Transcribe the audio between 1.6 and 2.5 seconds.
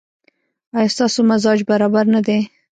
برابر نه دی؟